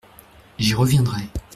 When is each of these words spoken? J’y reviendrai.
J’y 0.57 0.73
reviendrai. 0.73 1.29